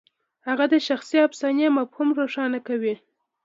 هغه 0.47 0.65
د 0.73 0.75
شخصي 0.87 1.17
افسانې 1.27 1.67
مفهوم 1.77 2.09
روښانه 2.19 2.59
کوي. 2.67 2.95